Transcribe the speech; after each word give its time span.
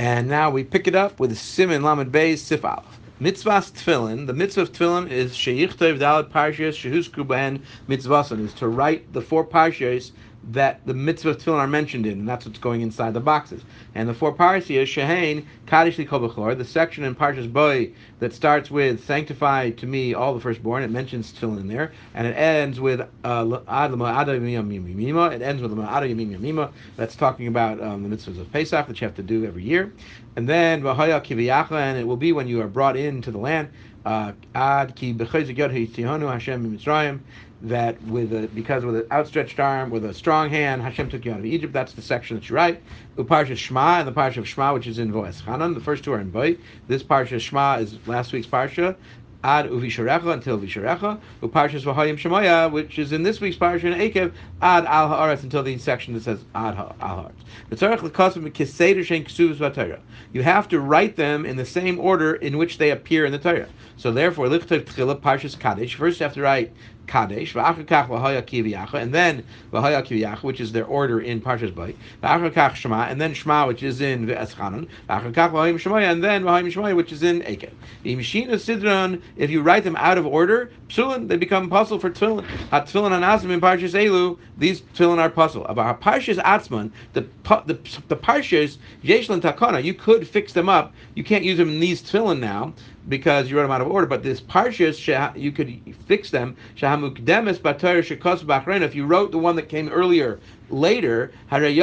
And 0.00 0.28
now 0.28 0.48
we 0.48 0.64
pick 0.64 0.88
it 0.88 0.94
up 0.94 1.20
with 1.20 1.36
Simon 1.36 1.82
Lamed 1.82 2.10
Beis 2.10 2.38
Sif 2.38 2.64
Aleph. 2.64 2.98
Mitzvahs 3.20 3.70
Tefillin, 3.70 4.26
the 4.26 4.32
mitzvah 4.32 4.62
of 4.62 4.72
Tefillin 4.72 5.10
is 5.10 5.32
Sheyichtov 5.32 5.98
Dalet 5.98 6.30
Parshas 6.30 6.72
Shehusku 6.72 7.26
Behen 7.26 7.60
Mitzvason, 7.86 8.42
is 8.42 8.54
to 8.54 8.68
write 8.68 9.12
the 9.12 9.20
four 9.20 9.44
Parshas 9.44 10.12
that 10.52 10.80
the 10.86 10.94
mitzvah 10.94 11.30
of 11.30 11.38
tefillin 11.38 11.58
are 11.58 11.66
mentioned 11.66 12.06
in, 12.06 12.20
and 12.20 12.28
that's 12.28 12.46
what's 12.46 12.58
going 12.58 12.80
inside 12.80 13.14
the 13.14 13.20
boxes. 13.20 13.62
And 13.94 14.08
the 14.08 14.14
four 14.14 14.32
parsi 14.32 14.78
is 14.78 14.88
Shehain 14.88 15.44
Kaddish 15.66 15.98
Likobachor, 15.98 16.56
the 16.56 16.64
section 16.64 17.04
in 17.04 17.14
Parshas 17.14 17.52
Boy 17.52 17.92
that 18.20 18.32
starts 18.32 18.70
with 18.70 19.04
Sanctify 19.04 19.70
to 19.70 19.86
me 19.86 20.14
all 20.14 20.34
the 20.34 20.40
firstborn. 20.40 20.82
It 20.82 20.90
mentions 20.90 21.32
tefillin 21.32 21.60
in 21.60 21.68
there, 21.68 21.92
and 22.14 22.26
it 22.26 22.32
ends 22.32 22.80
with 22.80 23.00
uh, 23.24 23.60
Ad 23.68 23.92
It 23.92 25.42
ends 25.42 25.62
with 25.62 25.78
Ad 25.78 26.72
That's 26.96 27.16
talking 27.16 27.46
about 27.46 27.82
um, 27.82 28.02
the 28.02 28.16
mitzvahs 28.16 28.40
of 28.40 28.50
Pesach 28.52 28.86
that 28.86 29.00
you 29.00 29.06
have 29.06 29.16
to 29.16 29.22
do 29.22 29.44
every 29.44 29.62
year. 29.62 29.92
And 30.36 30.48
then 30.48 30.82
Vahaya 30.82 31.20
and 31.72 31.98
it 31.98 32.06
will 32.06 32.16
be 32.16 32.32
when 32.32 32.48
you 32.48 32.60
are 32.62 32.68
brought 32.68 32.96
into 32.96 33.30
the 33.30 33.38
land. 33.38 33.68
Ad 34.06 34.96
Ki 34.96 35.12
Hashem 35.12 37.20
that 37.62 38.02
with 38.04 38.32
a 38.32 38.48
because 38.54 38.84
with 38.84 38.96
an 38.96 39.06
outstretched 39.12 39.60
arm, 39.60 39.90
with 39.90 40.04
a 40.04 40.14
strong 40.14 40.48
hand, 40.48 40.82
Hashem 40.82 41.10
took 41.10 41.24
you 41.24 41.32
out 41.32 41.40
of 41.40 41.44
Egypt. 41.44 41.72
That's 41.72 41.92
the 41.92 42.02
section 42.02 42.36
that 42.36 42.48
you 42.48 42.56
write. 42.56 42.82
Uparsha 43.16 43.56
Shema 43.56 43.98
and 43.98 44.08
the 44.08 44.12
Parsha 44.12 44.38
of 44.38 44.48
Shema, 44.48 44.72
which 44.72 44.86
is 44.86 44.98
in 44.98 45.12
Ve'eschanan. 45.12 45.74
The 45.74 45.80
first 45.80 46.04
two 46.04 46.12
are 46.12 46.20
in 46.20 46.30
Boy. 46.30 46.56
This 46.88 47.02
Parsha 47.02 47.38
Shema 47.38 47.78
is 47.78 47.96
last 48.06 48.32
week's 48.32 48.46
Parsha. 48.46 48.96
Ad 49.42 49.70
uvisharecha 49.70 50.34
until 50.34 50.58
visharecha, 50.58 51.18
uparshas 51.42 51.82
v'hayim 51.82 52.18
shemaya, 52.18 52.70
which 52.70 52.98
is 52.98 53.12
in 53.12 53.22
this 53.22 53.40
week's 53.40 53.56
parsha 53.56 53.84
in 53.84 53.94
Ekev, 53.94 54.32
ad 54.60 54.84
al 54.84 55.08
haaretz 55.08 55.42
until 55.42 55.62
the 55.62 55.78
section 55.78 56.12
that 56.12 56.22
says 56.22 56.44
ad 56.54 56.76
al 56.76 56.94
haaretz. 57.00 57.32
You 60.32 60.42
have 60.42 60.68
to 60.68 60.80
write 60.80 61.16
them 61.16 61.46
in 61.46 61.56
the 61.56 61.64
same 61.64 61.98
order 61.98 62.34
in 62.34 62.58
which 62.58 62.76
they 62.76 62.90
appear 62.90 63.24
in 63.24 63.32
the 63.32 63.38
Torah. 63.38 63.68
So 63.96 64.12
therefore, 64.12 64.46
lichtov 64.48 64.84
tchila 64.84 65.20
parshas 65.20 65.58
kaddish. 65.58 65.94
First, 65.94 66.20
you 66.20 66.24
have 66.24 66.34
to 66.34 66.42
write 66.42 66.72
Kadesh, 67.10 67.56
and 67.56 69.12
then 69.14 69.42
Kiviyacha, 69.72 70.42
which 70.44 70.60
is 70.60 70.70
their 70.70 70.86
order 70.86 71.20
in 71.20 71.40
Parshas 71.40 71.74
Bay, 71.74 71.96
Shema, 72.76 73.02
and 73.06 73.20
then 73.20 73.34
Shema, 73.34 73.66
which 73.66 73.82
is 73.82 74.00
in 74.00 74.26
Ve'eschanan, 74.26 74.86
V'achakach 75.08 75.50
Vahayim 75.50 75.74
Shemaya, 75.74 76.12
and 76.12 76.22
then 76.22 76.44
Shemaya, 76.44 76.94
which 76.94 77.12
is 77.12 77.24
in 77.24 77.40
Ekev. 77.42 77.72
The 78.04 78.16
Mishina 78.16 78.54
Sidron, 78.54 79.20
if 79.36 79.50
you 79.50 79.60
write 79.60 79.82
them 79.82 79.96
out 79.96 80.18
of 80.18 80.26
order, 80.26 80.70
Psulin, 80.88 81.26
they 81.26 81.36
become 81.36 81.68
puzzle 81.68 81.98
for 81.98 82.10
Tfilin. 82.10 82.46
Tfilin 82.70 83.10
Anazim 83.10 83.50
in 83.50 83.60
Parshas 83.60 83.94
Elu, 83.94 84.38
these 84.56 84.82
Tfilin 84.94 85.18
are 85.18 85.30
puzzle. 85.30 85.64
About 85.66 86.00
Parshas 86.00 86.38
Atzman, 86.38 86.92
the 87.12 87.26
the, 87.66 87.74
the 88.06 88.16
Parshas, 88.16 88.78
Yeshlan 89.02 89.40
Takana, 89.40 89.82
you 89.82 89.94
could 89.94 90.28
fix 90.28 90.52
them 90.52 90.68
up. 90.68 90.92
You 91.14 91.24
can't 91.24 91.44
use 91.44 91.58
them 91.58 91.68
in 91.70 91.80
these 91.80 92.00
Tfilin 92.02 92.38
now, 92.38 92.72
because 93.08 93.50
you 93.50 93.56
wrote 93.56 93.62
them 93.62 93.70
out 93.70 93.80
of 93.80 93.88
order. 93.88 94.06
But 94.06 94.22
this 94.22 94.40
parshas, 94.40 95.40
you 95.40 95.52
could 95.52 95.80
fix 96.06 96.30
them. 96.30 96.56
If 97.04 98.94
you 98.94 99.06
wrote 99.06 99.32
the 99.32 99.38
one 99.38 99.56
that 99.56 99.68
came 99.68 99.88
earlier, 99.88 100.38
later, 100.68 101.32
you 101.52 101.82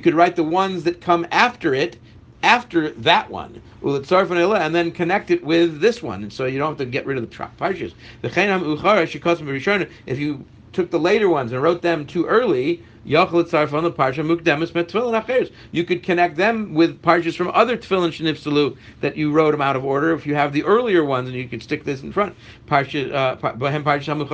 could 0.00 0.14
write 0.14 0.36
the 0.36 0.42
ones 0.42 0.84
that 0.84 1.00
come 1.00 1.26
after 1.30 1.74
it 1.74 1.98
after 2.42 2.90
that 2.90 3.30
one, 3.30 3.62
and 3.82 4.74
then 4.74 4.92
connect 4.92 5.30
it 5.30 5.44
with 5.44 5.80
this 5.80 6.02
one, 6.02 6.22
and 6.22 6.32
so 6.32 6.46
you 6.46 6.58
don't 6.58 6.70
have 6.70 6.78
to 6.78 6.86
get 6.86 7.04
rid 7.06 7.18
of 7.18 7.28
the 7.28 7.36
parshas. 7.58 7.92
If 10.06 10.18
you 10.18 10.44
took 10.76 10.90
the 10.90 11.00
later 11.00 11.28
ones 11.28 11.52
and 11.52 11.62
wrote 11.62 11.80
them 11.80 12.06
too 12.06 12.26
early, 12.26 12.82
you 13.06 13.24
could 13.26 13.48
connect 16.02 16.36
them 16.36 16.74
with 16.74 17.00
parshas 17.02 17.36
from 17.36 17.48
other 17.54 17.76
tefillin 17.78 18.10
shenifsalu 18.10 18.76
that 19.00 19.16
you 19.16 19.32
wrote 19.32 19.52
them 19.52 19.62
out 19.62 19.76
of 19.76 19.84
order. 19.84 20.12
If 20.12 20.26
you 20.26 20.34
have 20.34 20.52
the 20.52 20.64
earlier 20.64 21.02
ones, 21.04 21.28
and 21.28 21.36
you 21.36 21.48
could 21.48 21.62
stick 21.62 21.84
this 21.84 22.02
in 22.02 22.12
front, 22.12 22.34
parshas 22.66 23.10
uh, 23.14 23.36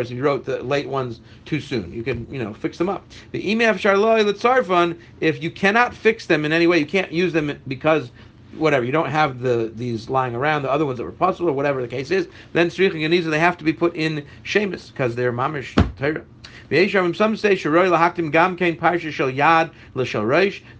If 0.00 0.10
you 0.10 0.22
wrote 0.22 0.44
the 0.44 0.62
late 0.62 0.88
ones 0.88 1.20
too 1.46 1.60
soon, 1.60 1.92
you 1.92 2.02
can 2.02 2.26
you 2.30 2.42
know 2.42 2.52
fix 2.52 2.76
them 2.76 2.88
up. 2.90 3.06
The 3.30 3.42
imaf 3.54 3.76
sharloi 3.76 4.30
letzarfan. 4.30 4.98
If 5.20 5.42
you 5.42 5.50
cannot 5.50 5.94
fix 5.94 6.26
them 6.26 6.44
in 6.44 6.52
any 6.52 6.66
way, 6.66 6.78
you 6.78 6.86
can't 6.86 7.12
use 7.12 7.32
them 7.32 7.58
because 7.66 8.10
whatever 8.58 8.84
you 8.84 8.92
don't 8.92 9.10
have 9.10 9.40
the 9.40 9.72
these 9.74 10.08
lying 10.08 10.34
around 10.34 10.62
the 10.62 10.70
other 10.70 10.86
ones 10.86 10.98
that 10.98 11.04
were 11.04 11.12
possible 11.12 11.48
or 11.48 11.52
whatever 11.52 11.82
the 11.82 11.88
case 11.88 12.10
is 12.10 12.28
then 12.52 12.68
striching 12.68 13.04
and 13.04 13.32
they 13.32 13.38
have 13.38 13.56
to 13.56 13.64
be 13.64 13.72
put 13.72 13.94
in 13.94 14.26
shemus 14.42 14.90
because 14.90 15.14
they're 15.14 15.32
mamish 15.32 15.74
Torah. 15.96 16.24
Some 16.68 17.36
say 17.36 17.54
Sharoi 17.54 17.88
lahaktim 17.88 18.32
gam 18.32 18.56
kain 18.56 18.76
parsha 18.76 19.12
shel 19.12 19.30
yad 19.30 19.70
l'shel 19.94 20.26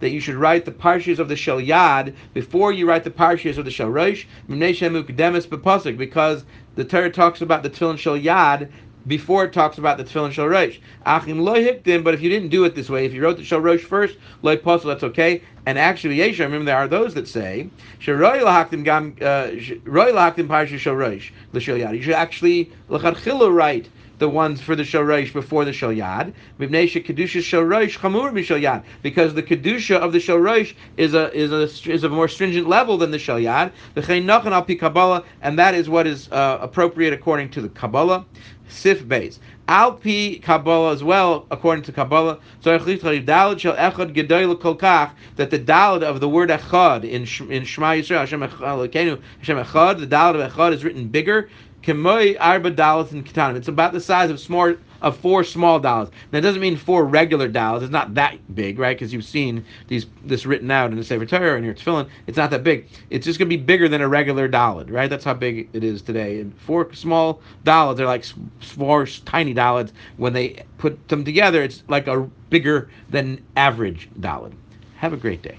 that 0.00 0.10
you 0.10 0.18
should 0.18 0.34
write 0.34 0.64
the 0.64 0.72
parshas 0.72 1.20
of 1.20 1.28
the 1.28 1.36
shel 1.36 1.60
yad 1.60 2.14
before 2.34 2.72
you 2.72 2.88
write 2.88 3.04
the 3.04 3.10
parshas 3.10 3.56
of 3.56 3.64
the 3.64 3.70
shel 3.70 3.88
rosh 3.88 4.26
because 4.48 6.44
the 6.74 6.84
Torah 6.84 7.10
talks 7.10 7.40
about 7.40 7.62
the 7.62 7.70
tefillin 7.70 7.98
shel 7.98 8.18
yad 8.18 8.68
before 9.06 9.44
it 9.44 9.52
talks 9.52 9.78
about 9.78 9.98
the 9.98 10.04
tefillin 10.04 10.32
shel 10.32 10.46
rosh. 10.46 10.78
Achim 11.04 11.40
lo 11.40 11.54
hikdim, 11.54 12.02
but 12.02 12.14
if 12.14 12.20
you 12.20 12.28
didn't 12.28 12.48
do 12.48 12.64
it 12.64 12.74
this 12.74 12.88
way, 12.88 13.04
if 13.04 13.12
you 13.12 13.22
wrote 13.22 13.36
the 13.36 13.44
shel 13.44 13.60
rosh 13.60 13.82
first, 13.82 14.16
lo 14.42 14.56
posel, 14.56 14.84
that's 14.84 15.04
okay. 15.04 15.42
And 15.66 15.78
actually, 15.78 16.18
Yesha, 16.18 16.40
remember 16.40 16.64
there 16.64 16.76
are 16.76 16.88
those 16.88 17.14
that 17.14 17.26
say 17.28 17.68
sheroy 18.00 18.40
lahakdim 18.40 18.84
gam 18.84 19.16
uh, 19.20 19.50
roy 19.84 20.12
lahakdim 20.12 20.48
parsha 20.48 20.78
shel 20.78 20.94
rosh 20.94 21.32
l'shel 21.52 21.78
yad. 21.78 21.96
You 21.96 22.02
should 22.02 22.14
actually 22.14 22.70
lachatchila 22.88 23.54
write 23.54 23.88
the 24.18 24.28
ones 24.28 24.60
for 24.60 24.76
the 24.76 24.82
Shoresh 24.82 25.32
before 25.32 25.64
the 25.64 25.72
Shoyad. 25.72 26.32
Because 26.58 26.92
the 29.34 29.42
Kedusha 29.42 29.96
of 29.96 30.12
the 30.12 30.18
Shoresh 30.18 30.74
is 30.96 31.14
a 31.14 31.34
is 31.34 31.52
a 31.52 31.92
is 31.92 32.04
of 32.04 32.12
a 32.12 32.14
more 32.14 32.28
stringent 32.28 32.68
level 32.68 32.98
than 32.98 33.10
the 33.10 33.18
Shoyad. 33.18 33.72
V'chein 33.94 34.28
al 34.28 34.62
pi 34.62 34.74
Kabbalah, 34.74 35.24
and 35.42 35.58
that 35.58 35.74
is 35.74 35.88
what 35.88 36.06
is 36.06 36.30
uh, 36.32 36.58
appropriate 36.60 37.12
according 37.12 37.50
to 37.50 37.60
the 37.60 37.68
Kabbalah. 37.68 38.24
Sif 38.68 39.06
base. 39.06 39.38
Alpi 39.68 40.42
Kabbalah 40.42 40.92
as 40.92 41.02
well, 41.02 41.46
according 41.50 41.82
to 41.84 41.92
Kabbalah, 41.92 42.38
that 42.62 42.84
the 45.50 45.58
dalad 45.58 46.02
of 46.02 46.20
the 46.20 46.28
word 46.28 46.50
echad 46.50 47.04
in 47.04 47.22
in 47.50 47.64
Shema 47.64 47.92
Yisrael 47.92 48.18
Hashem 48.18 48.40
Echad, 48.40 49.98
the 49.98 50.06
dalad 50.06 50.40
of 50.40 50.52
echad 50.52 50.72
is 50.72 50.84
written 50.84 51.08
bigger 51.08 51.48
Kemoi 51.86 52.36
arba 52.40 52.70
dollars 52.70 53.12
in 53.12 53.22
katanim. 53.22 53.54
It's 53.54 53.68
about 53.68 53.92
the 53.92 54.00
size 54.00 54.28
of 54.28 54.40
small 54.40 54.74
of 55.02 55.16
four 55.18 55.44
small 55.44 55.78
dollars. 55.78 56.08
That 56.32 56.40
doesn't 56.40 56.60
mean 56.60 56.76
four 56.76 57.04
regular 57.04 57.46
dollars. 57.46 57.84
It's 57.84 57.92
not 57.92 58.14
that 58.14 58.56
big, 58.56 58.80
right? 58.80 58.96
Because 58.96 59.12
you've 59.12 59.24
seen 59.24 59.64
these 59.86 60.06
this 60.24 60.46
written 60.46 60.68
out 60.72 60.90
in 60.90 60.96
the 60.96 61.04
Sefer 61.04 61.24
Torah 61.24 61.54
and 61.54 61.64
your 61.64 61.74
tefillin. 61.74 62.08
It's 62.26 62.36
not 62.36 62.50
that 62.50 62.64
big. 62.64 62.88
It's 63.10 63.24
just 63.24 63.38
going 63.38 63.48
to 63.48 63.56
be 63.56 63.62
bigger 63.62 63.88
than 63.88 64.00
a 64.00 64.08
regular 64.08 64.48
dollar, 64.48 64.84
right? 64.86 65.08
That's 65.08 65.24
how 65.24 65.34
big 65.34 65.68
it 65.74 65.84
is 65.84 66.02
today. 66.02 66.40
And 66.40 66.58
four 66.58 66.92
small 66.92 67.40
dollars 67.62 68.00
are 68.00 68.06
like 68.06 68.24
four 68.60 69.06
tiny 69.06 69.54
dollars. 69.54 69.92
When 70.16 70.32
they 70.32 70.64
put 70.78 71.06
them 71.06 71.24
together, 71.24 71.62
it's 71.62 71.84
like 71.86 72.08
a 72.08 72.28
bigger 72.50 72.90
than 73.10 73.44
average 73.56 74.08
dollar. 74.18 74.50
Have 74.96 75.12
a 75.12 75.16
great 75.16 75.42
day. 75.42 75.58